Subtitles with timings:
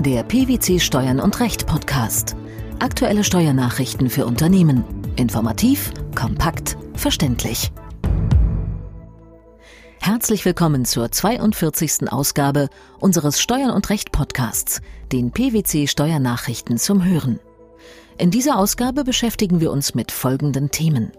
[0.00, 2.34] Der PwC Steuern und Recht Podcast.
[2.78, 4.82] Aktuelle Steuernachrichten für Unternehmen.
[5.16, 7.70] Informativ, kompakt, verständlich.
[10.00, 12.10] Herzlich willkommen zur 42.
[12.10, 14.80] Ausgabe unseres Steuern und Recht Podcasts,
[15.12, 17.38] den PwC Steuernachrichten zum Hören.
[18.16, 21.12] In dieser Ausgabe beschäftigen wir uns mit folgenden Themen.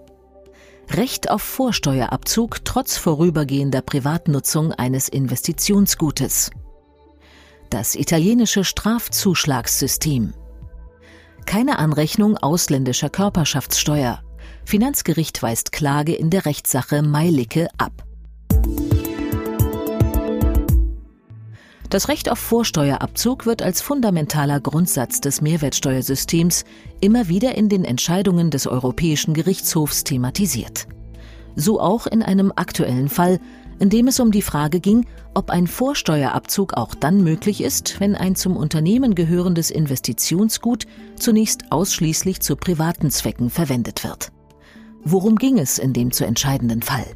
[0.89, 6.49] Recht auf Vorsteuerabzug trotz vorübergehender Privatnutzung eines Investitionsgutes
[7.71, 10.33] das italienische Strafzuschlagssystem.
[11.45, 14.21] Keine Anrechnung ausländischer Körperschaftssteuer.
[14.65, 18.03] Finanzgericht weist Klage in der Rechtssache Meilicke ab.
[21.89, 26.63] Das Recht auf Vorsteuerabzug wird als fundamentaler Grundsatz des Mehrwertsteuersystems
[27.01, 30.87] immer wieder in den Entscheidungen des Europäischen Gerichtshofs thematisiert.
[31.55, 33.39] So auch in einem aktuellen Fall,
[33.81, 38.15] in dem es um die Frage ging, ob ein Vorsteuerabzug auch dann möglich ist, wenn
[38.15, 44.31] ein zum Unternehmen gehörendes Investitionsgut zunächst ausschließlich zu privaten Zwecken verwendet wird.
[45.03, 47.07] Worum ging es in dem zu entscheidenden Fall?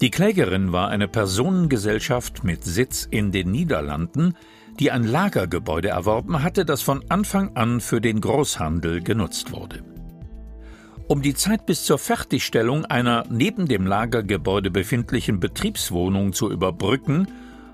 [0.00, 4.34] Die Klägerin war eine Personengesellschaft mit Sitz in den Niederlanden,
[4.78, 9.82] die ein Lagergebäude erworben hatte, das von Anfang an für den Großhandel genutzt wurde.
[11.08, 17.28] Um die Zeit bis zur Fertigstellung einer neben dem Lagergebäude befindlichen Betriebswohnung zu überbrücken,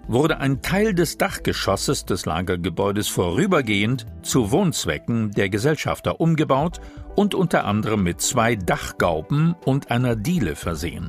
[0.07, 6.81] wurde ein Teil des Dachgeschosses des Lagergebäudes vorübergehend zu Wohnzwecken der Gesellschafter umgebaut
[7.17, 11.09] und unter anderem mit zwei Dachgauben und einer Diele versehen.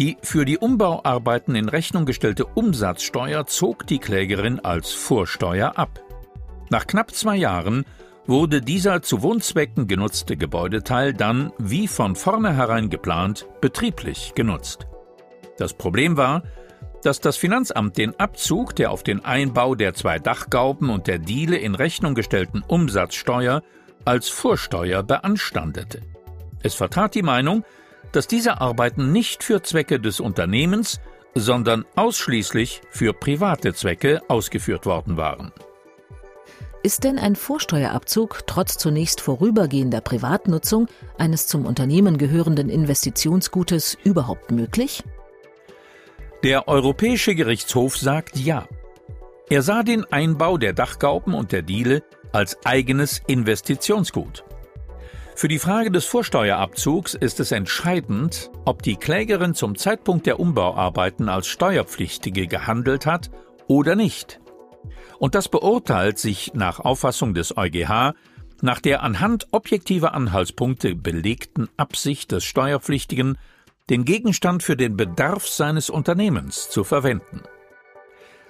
[0.00, 6.00] Die für die Umbauarbeiten in Rechnung gestellte Umsatzsteuer zog die Klägerin als Vorsteuer ab.
[6.70, 7.84] Nach knapp zwei Jahren
[8.28, 14.86] wurde dieser zu Wohnzwecken genutzte Gebäudeteil dann, wie von vornherein geplant, betrieblich genutzt.
[15.56, 16.42] Das Problem war,
[17.02, 21.56] dass das Finanzamt den Abzug der auf den Einbau der zwei Dachgauben und der Diele
[21.56, 23.62] in Rechnung gestellten Umsatzsteuer
[24.04, 26.02] als Vorsteuer beanstandete.
[26.62, 27.64] Es vertrat die Meinung,
[28.12, 31.00] dass diese Arbeiten nicht für Zwecke des Unternehmens,
[31.34, 35.52] sondern ausschließlich für private Zwecke ausgeführt worden waren.
[36.84, 40.86] Ist denn ein Vorsteuerabzug trotz zunächst vorübergehender Privatnutzung
[41.18, 45.02] eines zum Unternehmen gehörenden Investitionsgutes überhaupt möglich?
[46.44, 48.68] Der Europäische Gerichtshof sagt ja.
[49.50, 54.44] Er sah den Einbau der Dachgauben und der Diele als eigenes Investitionsgut.
[55.34, 61.28] Für die Frage des Vorsteuerabzugs ist es entscheidend, ob die Klägerin zum Zeitpunkt der Umbauarbeiten
[61.28, 63.30] als Steuerpflichtige gehandelt hat
[63.66, 64.40] oder nicht.
[65.18, 68.14] Und das beurteilt sich nach Auffassung des EuGH
[68.60, 73.38] nach der anhand objektiver Anhaltspunkte belegten Absicht des Steuerpflichtigen,
[73.90, 77.42] den Gegenstand für den Bedarf seines Unternehmens zu verwenden.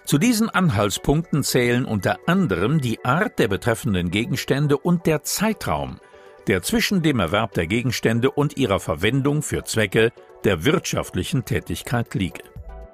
[0.05, 6.01] Zu diesen Anhaltspunkten zählen unter anderem die Art der betreffenden Gegenstände und der Zeitraum,
[6.47, 10.13] der zwischen dem Erwerb der Gegenstände und ihrer Verwendung für Zwecke
[10.45, 12.43] der wirtschaftlichen Tätigkeit liege.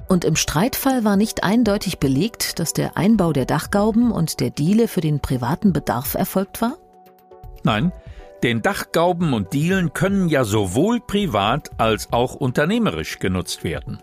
[0.08, 4.88] Und im Streitfall war nicht eindeutig belegt, dass der Einbau der Dachgauben und der Diele
[4.88, 6.76] für den privaten Bedarf erfolgt war?
[7.62, 7.92] Nein,
[8.42, 14.02] denn Dachgauben und Dielen können ja sowohl privat als auch unternehmerisch genutzt werden.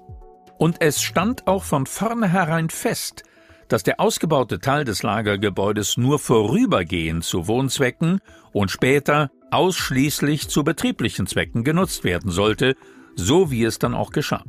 [0.57, 3.23] Und es stand auch von vornherein fest,
[3.67, 8.19] dass der ausgebaute Teil des Lagergebäudes nur vorübergehend zu Wohnzwecken
[8.51, 12.75] und später ausschließlich zu betrieblichen Zwecken genutzt werden sollte,
[13.15, 14.43] so wie es dann auch geschah.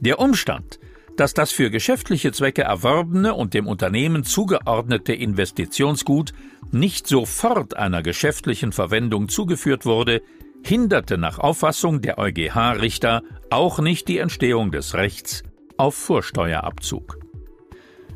[0.00, 0.78] Der Umstand,
[1.16, 6.32] dass das für geschäftliche Zwecke erworbene und dem Unternehmen zugeordnete Investitionsgut
[6.72, 10.22] nicht sofort einer geschäftlichen Verwendung zugeführt wurde,
[10.64, 15.42] hinderte nach Auffassung der EuGH-Richter auch nicht die Entstehung des Rechts
[15.76, 17.18] auf Vorsteuerabzug.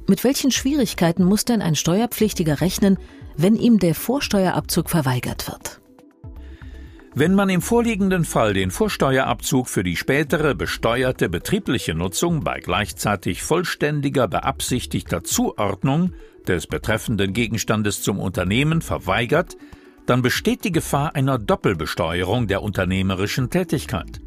[0.09, 2.99] Mit welchen Schwierigkeiten muss denn ein Steuerpflichtiger rechnen,
[3.37, 5.81] wenn ihm der Vorsteuerabzug verweigert wird?
[7.15, 13.43] Wenn man im vorliegenden Fall den Vorsteuerabzug für die spätere besteuerte betriebliche Nutzung bei gleichzeitig
[13.43, 16.13] vollständiger beabsichtigter Zuordnung
[16.47, 19.57] des betreffenden Gegenstandes zum Unternehmen verweigert,
[20.07, 24.21] dann besteht die Gefahr einer Doppelbesteuerung der unternehmerischen Tätigkeit.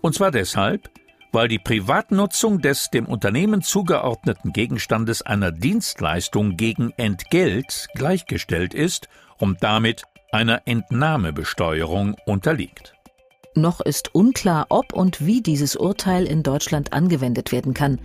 [0.00, 0.90] Und zwar deshalb,
[1.32, 9.08] weil die Privatnutzung des dem Unternehmen zugeordneten Gegenstandes einer Dienstleistung gegen Entgelt gleichgestellt ist
[9.38, 12.94] und damit einer Entnahmebesteuerung unterliegt.
[13.54, 17.98] Noch ist unklar, ob und wie dieses Urteil in Deutschland angewendet werden kann.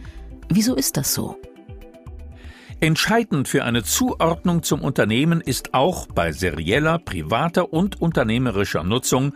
[0.50, 1.38] Wieso ist das so?
[2.80, 9.34] Entscheidend für eine Zuordnung zum Unternehmen ist auch bei serieller, privater und unternehmerischer Nutzung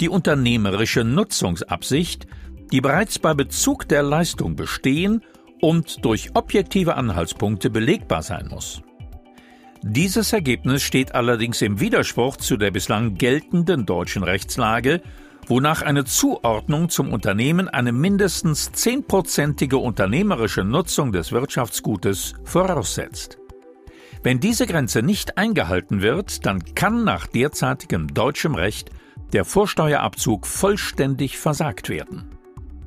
[0.00, 2.26] die unternehmerische Nutzungsabsicht,
[2.72, 5.22] die bereits bei Bezug der Leistung bestehen
[5.60, 8.82] und durch objektive Anhaltspunkte belegbar sein muss.
[9.82, 15.02] Dieses Ergebnis steht allerdings im Widerspruch zu der bislang geltenden deutschen Rechtslage,
[15.46, 23.38] wonach eine Zuordnung zum Unternehmen eine mindestens zehnprozentige unternehmerische Nutzung des Wirtschaftsgutes voraussetzt.
[24.22, 28.90] Wenn diese Grenze nicht eingehalten wird, dann kann nach derzeitigem deutschem Recht
[29.32, 32.30] der Vorsteuerabzug vollständig versagt werden.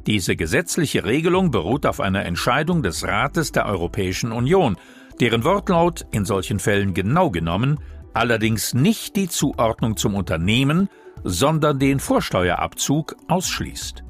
[0.08, 4.76] Diese gesetzliche Regelung beruht auf einer Entscheidung des Rates der Europäischen Union,
[5.22, 7.80] deren Wortlaut in solchen Fällen genau genommen
[8.14, 10.90] allerdings nicht die Zuordnung zum Unternehmen,
[11.24, 14.04] sondern den Vorsteuerabzug ausschließt.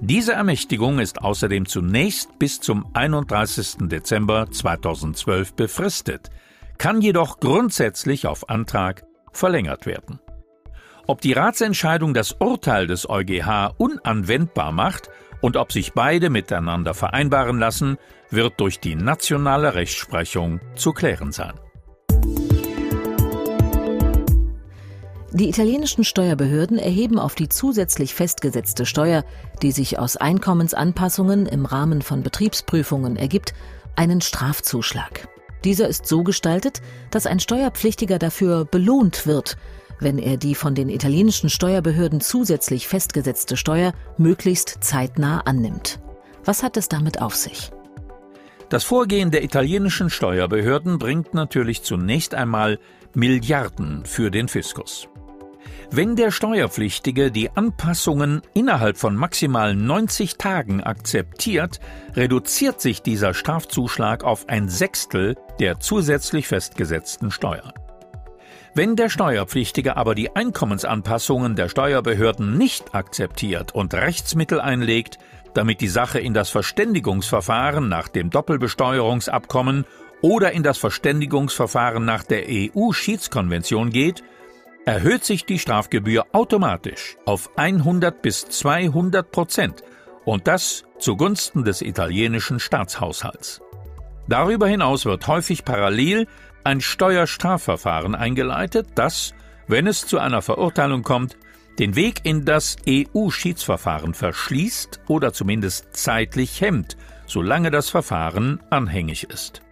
[0.00, 3.88] Diese Ermächtigung ist außerdem zunächst bis zum 31.
[3.88, 6.30] Dezember 2012 befristet,
[6.76, 10.20] kann jedoch grundsätzlich auf Antrag verlängert werden.
[11.06, 15.08] Ob die Ratsentscheidung das Urteil des EuGH unanwendbar macht
[15.40, 17.98] und ob sich beide miteinander vereinbaren lassen,
[18.30, 21.54] wird durch die nationale Rechtsprechung zu klären sein.
[25.30, 29.24] Die italienischen Steuerbehörden erheben auf die zusätzlich festgesetzte Steuer,
[29.62, 33.52] die sich aus Einkommensanpassungen im Rahmen von Betriebsprüfungen ergibt,
[33.94, 35.28] einen Strafzuschlag.
[35.64, 36.80] Dieser ist so gestaltet,
[37.10, 39.56] dass ein Steuerpflichtiger dafür belohnt wird,
[40.00, 46.00] wenn er die von den italienischen Steuerbehörden zusätzlich festgesetzte Steuer möglichst zeitnah annimmt.
[46.44, 47.70] Was hat es damit auf sich?
[48.68, 52.78] Das Vorgehen der italienischen Steuerbehörden bringt natürlich zunächst einmal
[53.14, 55.08] Milliarden für den Fiskus.
[55.90, 61.80] Wenn der Steuerpflichtige die Anpassungen innerhalb von maximal 90 Tagen akzeptiert,
[62.14, 67.72] reduziert sich dieser Strafzuschlag auf ein Sechstel der zusätzlich festgesetzten Steuer.
[68.74, 75.18] Wenn der Steuerpflichtige aber die Einkommensanpassungen der Steuerbehörden nicht akzeptiert und Rechtsmittel einlegt,
[75.54, 79.86] damit die Sache in das Verständigungsverfahren nach dem Doppelbesteuerungsabkommen
[80.20, 84.22] oder in das Verständigungsverfahren nach der EU-Schiedskonvention geht,
[84.84, 89.82] erhöht sich die Strafgebühr automatisch auf 100 bis 200 Prozent
[90.24, 93.60] und das zugunsten des italienischen Staatshaushalts.
[94.28, 96.26] Darüber hinaus wird häufig parallel
[96.64, 99.34] ein Steuerstrafverfahren eingeleitet, das,
[99.66, 101.36] wenn es zu einer Verurteilung kommt,
[101.78, 106.96] den Weg in das EU-Schiedsverfahren verschließt oder zumindest zeitlich hemmt,
[107.26, 109.62] solange das Verfahren anhängig ist.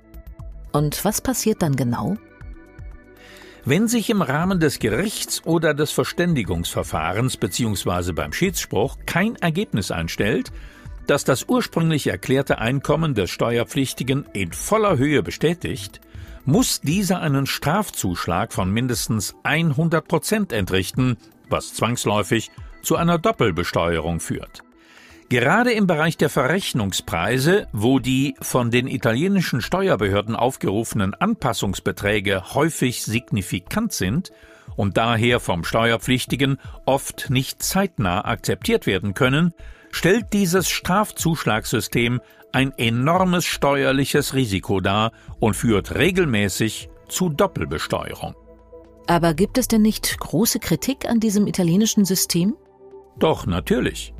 [0.72, 2.16] Und was passiert dann genau?
[3.64, 8.12] Wenn sich im Rahmen des Gerichts oder des Verständigungsverfahrens bzw.
[8.12, 10.52] beim Schiedsspruch kein Ergebnis einstellt,
[11.08, 16.00] das das ursprünglich erklärte Einkommen des Steuerpflichtigen in voller Höhe bestätigt,
[16.46, 21.18] muss dieser einen Strafzuschlag von mindestens 100 Prozent entrichten,
[21.50, 22.50] was zwangsläufig
[22.82, 24.62] zu einer Doppelbesteuerung führt.
[25.28, 33.92] Gerade im Bereich der Verrechnungspreise, wo die von den italienischen Steuerbehörden aufgerufenen Anpassungsbeträge häufig signifikant
[33.92, 34.30] sind
[34.76, 39.52] und daher vom Steuerpflichtigen oft nicht zeitnah akzeptiert werden können,
[39.90, 42.20] stellt dieses Strafzuschlagssystem
[42.56, 48.34] ein enormes steuerliches Risiko dar und führt regelmäßig zu Doppelbesteuerung.
[49.06, 52.56] Aber gibt es denn nicht große Kritik an diesem italienischen System?
[53.18, 54.14] Doch, natürlich.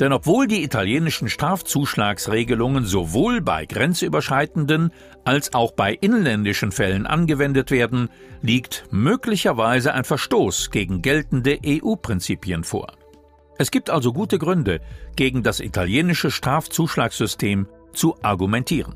[0.00, 4.90] Denn obwohl die italienischen Strafzuschlagsregelungen sowohl bei grenzüberschreitenden
[5.24, 8.08] als auch bei inländischen Fällen angewendet werden,
[8.42, 12.88] liegt möglicherweise ein Verstoß gegen geltende EU-Prinzipien vor.
[13.60, 14.80] Es gibt also gute Gründe,
[15.16, 18.94] gegen das italienische Strafzuschlagssystem zu argumentieren.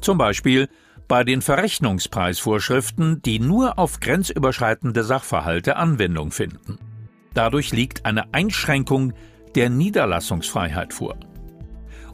[0.00, 0.68] Zum Beispiel
[1.08, 6.78] bei den Verrechnungspreisvorschriften, die nur auf grenzüberschreitende Sachverhalte Anwendung finden.
[7.34, 9.12] Dadurch liegt eine Einschränkung
[9.54, 11.16] der Niederlassungsfreiheit vor.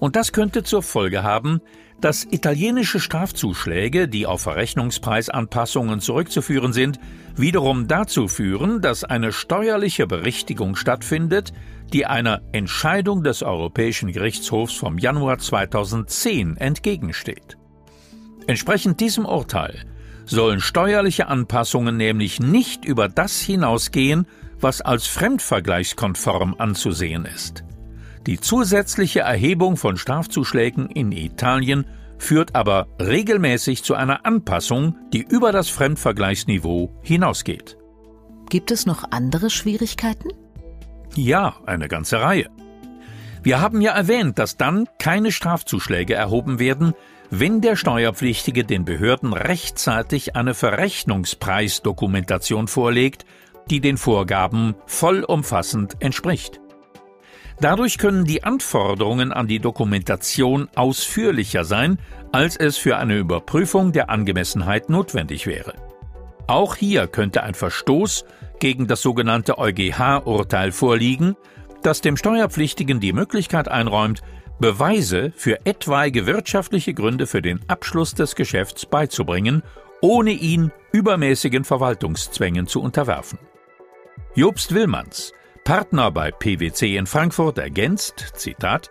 [0.00, 1.61] Und das könnte zur Folge haben,
[2.00, 6.99] dass italienische Strafzuschläge, die auf Verrechnungspreisanpassungen zurückzuführen sind,
[7.37, 11.52] wiederum dazu führen, dass eine steuerliche Berichtigung stattfindet,
[11.92, 17.59] die einer Entscheidung des Europäischen Gerichtshofs vom Januar 2010 entgegensteht.
[18.47, 19.85] Entsprechend diesem Urteil
[20.25, 24.26] sollen steuerliche Anpassungen nämlich nicht über das hinausgehen,
[24.61, 27.64] was als fremdvergleichskonform anzusehen ist.
[28.30, 31.84] Die zusätzliche Erhebung von Strafzuschlägen in Italien
[32.16, 37.76] führt aber regelmäßig zu einer Anpassung, die über das Fremdvergleichsniveau hinausgeht.
[38.49, 40.28] Gibt es noch andere Schwierigkeiten?
[41.16, 42.49] Ja, eine ganze Reihe.
[43.42, 46.94] Wir haben ja erwähnt, dass dann keine Strafzuschläge erhoben werden,
[47.30, 53.25] wenn der Steuerpflichtige den Behörden rechtzeitig eine Verrechnungspreisdokumentation vorlegt,
[53.70, 56.60] die den Vorgaben vollumfassend entspricht.
[57.60, 61.98] Dadurch können die Anforderungen an die Dokumentation ausführlicher sein,
[62.32, 65.74] als es für eine Überprüfung der Angemessenheit notwendig wäre.
[66.46, 68.24] Auch hier könnte ein Verstoß
[68.60, 71.36] gegen das sogenannte EuGH-Urteil vorliegen,
[71.82, 74.22] das dem Steuerpflichtigen die Möglichkeit einräumt,
[74.58, 79.62] Beweise für etwaige wirtschaftliche Gründe für den Abschluss des Geschäfts beizubringen,
[80.02, 83.38] ohne ihn übermäßigen Verwaltungszwängen zu unterwerfen.
[84.34, 85.32] Jobst Willmanns,
[85.70, 88.90] Partner bei PwC in Frankfurt, ergänzt, Zitat,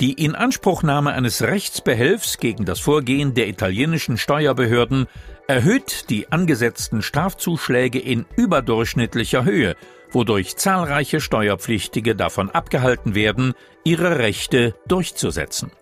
[0.00, 5.08] die Inanspruchnahme eines Rechtsbehelfs gegen das Vorgehen der italienischen Steuerbehörden
[5.48, 9.74] erhöht die angesetzten Strafzuschläge in überdurchschnittlicher Höhe,
[10.12, 15.72] wodurch zahlreiche Steuerpflichtige davon abgehalten werden, ihre Rechte durchzusetzen.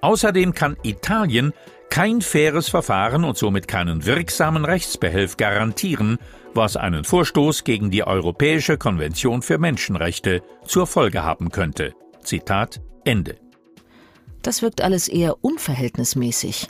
[0.00, 1.52] Außerdem kann Italien
[1.90, 6.18] kein faires Verfahren und somit keinen wirksamen Rechtsbehelf garantieren,
[6.54, 11.92] was einen Vorstoß gegen die Europäische Konvention für Menschenrechte zur Folge haben könnte.
[12.22, 13.36] Zitat Ende.
[14.42, 16.68] Das wirkt alles eher unverhältnismäßig.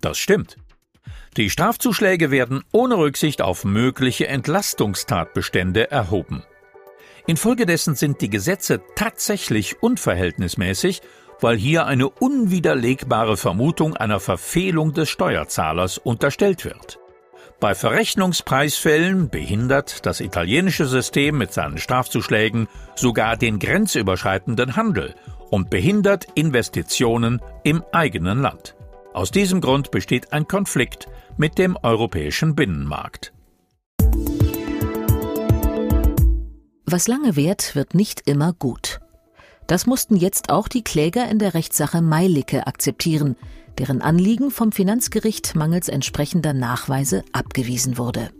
[0.00, 0.56] Das stimmt.
[1.36, 6.42] Die Strafzuschläge werden ohne Rücksicht auf mögliche Entlastungstatbestände erhoben.
[7.26, 11.02] Infolgedessen sind die Gesetze tatsächlich unverhältnismäßig,
[11.40, 16.98] weil hier eine unwiderlegbare Vermutung einer Verfehlung des Steuerzahlers unterstellt wird.
[17.58, 25.14] Bei Verrechnungspreisfällen behindert das italienische System mit seinen Strafzuschlägen sogar den grenzüberschreitenden Handel
[25.50, 28.76] und behindert Investitionen im eigenen Land.
[29.14, 33.32] Aus diesem Grund besteht ein Konflikt mit dem europäischen Binnenmarkt.
[36.84, 39.00] Was lange währt, wird nicht immer gut.
[39.66, 43.36] Das mussten jetzt auch die Kläger in der Rechtssache Meilicke akzeptieren,
[43.78, 48.30] deren Anliegen vom Finanzgericht mangels entsprechender Nachweise abgewiesen wurde.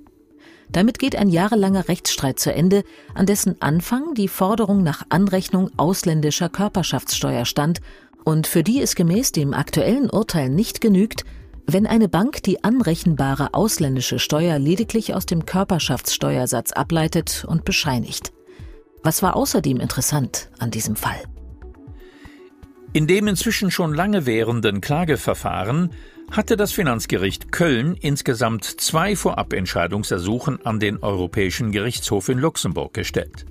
[0.71, 2.83] Damit geht ein jahrelanger Rechtsstreit zu Ende,
[3.15, 7.81] an dessen Anfang die Forderung nach Anrechnung ausländischer Körperschaftssteuer stand
[8.25, 11.25] und für die es gemäß dem aktuellen Urteil nicht genügt,
[11.67, 18.33] wenn eine Bank die anrechenbare ausländische Steuer lediglich aus dem Körperschaftssteuersatz ableitet und bescheinigt.
[19.07, 21.23] Was war außerdem interessant an diesem Fall?
[22.93, 25.93] In dem inzwischen schon lange währenden Klageverfahren
[26.33, 33.47] hatte das Finanzgericht Köln insgesamt zwei Vorabentscheidungsersuchen an den Europäischen Gerichtshof in Luxemburg gestellt.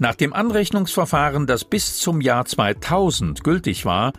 [0.00, 4.12] Nach dem Anrechnungsverfahren, das bis zum Jahr 2000 gültig war,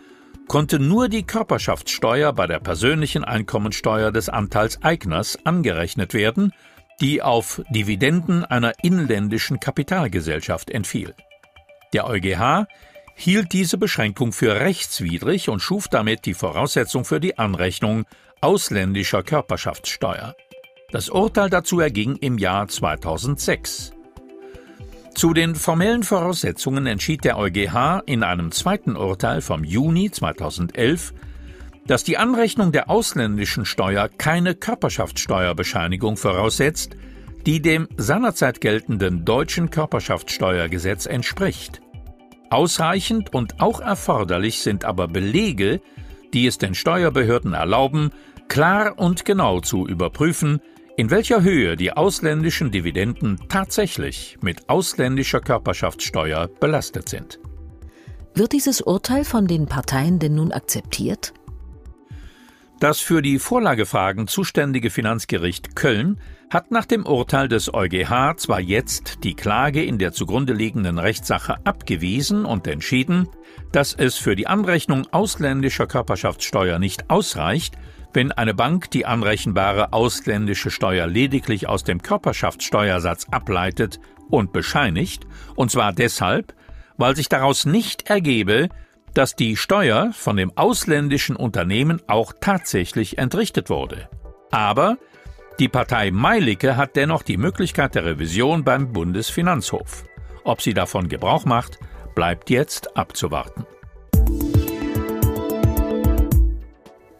[0.48, 6.54] konnte nur die Körperschaftssteuer bei der persönlichen Einkommensteuer des Anteilseigners angerechnet werden,
[7.00, 11.14] die auf Dividenden einer inländischen Kapitalgesellschaft entfiel.
[11.92, 12.66] Der EuGH
[13.14, 18.04] hielt diese Beschränkung für rechtswidrig und schuf damit die Voraussetzung für die Anrechnung
[18.40, 20.34] ausländischer Körperschaftssteuer.
[20.90, 23.92] Das Urteil dazu erging im Jahr 2006.
[25.14, 31.14] Zu den formellen Voraussetzungen entschied der EuGH in einem zweiten Urteil vom Juni 2011,
[31.86, 36.96] dass die Anrechnung der ausländischen Steuer keine Körperschaftssteuerbescheinigung voraussetzt,
[37.46, 41.80] die dem seinerzeit geltenden deutschen Körperschaftssteuergesetz entspricht.
[42.50, 45.80] Ausreichend und auch erforderlich sind aber Belege,
[46.32, 48.10] die es den Steuerbehörden erlauben,
[48.48, 50.60] klar und genau zu überprüfen,
[50.96, 57.40] in welcher Höhe die ausländischen Dividenden tatsächlich mit ausländischer Körperschaftssteuer belastet sind.
[58.34, 61.34] Wird dieses Urteil von den Parteien denn nun akzeptiert?
[62.80, 66.18] Das für die Vorlagefragen zuständige Finanzgericht Köln
[66.50, 71.56] hat nach dem Urteil des EuGH zwar jetzt die Klage in der zugrunde liegenden Rechtssache
[71.64, 73.28] abgewiesen und entschieden,
[73.72, 77.76] dass es für die Anrechnung ausländischer Körperschaftssteuer nicht ausreicht,
[78.12, 83.98] wenn eine Bank die anrechenbare ausländische Steuer lediglich aus dem Körperschaftssteuersatz ableitet
[84.30, 85.26] und bescheinigt,
[85.56, 86.54] und zwar deshalb,
[86.96, 88.68] weil sich daraus nicht ergebe,
[89.14, 94.08] dass die Steuer von dem ausländischen Unternehmen auch tatsächlich entrichtet wurde.
[94.50, 94.98] Aber
[95.60, 100.04] die Partei Meilicke hat dennoch die Möglichkeit der Revision beim Bundesfinanzhof.
[100.42, 101.78] Ob sie davon Gebrauch macht,
[102.14, 103.64] bleibt jetzt abzuwarten.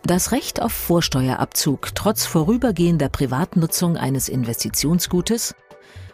[0.06, 5.54] Das Recht auf Vorsteuerabzug trotz vorübergehender Privatnutzung eines Investitionsgutes,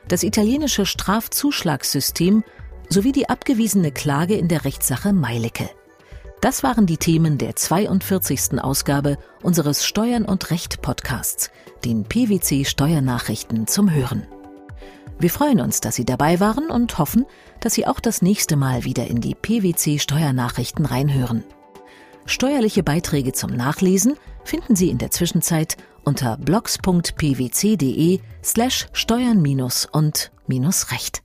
[0.07, 2.45] das italienische Strafzuschlagssystem
[2.93, 5.71] sowie die abgewiesene Klage in der Rechtssache Meilicke.
[6.41, 8.63] Das waren die Themen der 42.
[8.63, 11.51] Ausgabe unseres Steuern und Recht Podcasts,
[11.85, 14.27] den PwC Steuernachrichten zum Hören.
[15.19, 17.27] Wir freuen uns, dass Sie dabei waren und hoffen,
[17.61, 21.45] dass Sie auch das nächste Mal wieder in die PwC Steuernachrichten reinhören.
[22.25, 30.33] Steuerliche Beiträge zum Nachlesen finden Sie in der Zwischenzeit unter blogs.pwc.de slash steuern- und
[30.91, 31.23] recht.